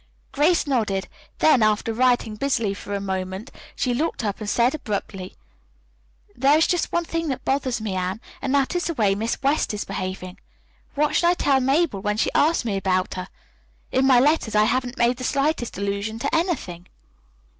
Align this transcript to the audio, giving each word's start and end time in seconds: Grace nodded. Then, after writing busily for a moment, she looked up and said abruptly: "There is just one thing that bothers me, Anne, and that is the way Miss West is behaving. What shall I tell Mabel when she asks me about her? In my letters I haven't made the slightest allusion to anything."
Grace 0.31 0.65
nodded. 0.65 1.07
Then, 1.37 1.61
after 1.61 1.93
writing 1.93 2.35
busily 2.35 2.73
for 2.73 2.95
a 2.95 2.99
moment, 2.99 3.51
she 3.75 3.93
looked 3.93 4.23
up 4.25 4.39
and 4.39 4.49
said 4.49 4.73
abruptly: 4.73 5.35
"There 6.35 6.57
is 6.57 6.65
just 6.65 6.91
one 6.91 7.05
thing 7.05 7.27
that 7.27 7.45
bothers 7.45 7.79
me, 7.79 7.93
Anne, 7.93 8.19
and 8.41 8.51
that 8.55 8.75
is 8.75 8.85
the 8.85 8.95
way 8.95 9.13
Miss 9.13 9.39
West 9.43 9.75
is 9.75 9.85
behaving. 9.85 10.39
What 10.95 11.15
shall 11.15 11.29
I 11.29 11.33
tell 11.35 11.59
Mabel 11.59 12.01
when 12.01 12.17
she 12.17 12.31
asks 12.33 12.65
me 12.65 12.77
about 12.77 13.13
her? 13.13 13.27
In 13.91 14.07
my 14.07 14.19
letters 14.19 14.55
I 14.55 14.63
haven't 14.63 14.97
made 14.97 15.17
the 15.17 15.23
slightest 15.23 15.77
allusion 15.77 16.17
to 16.17 16.35
anything." 16.35 16.87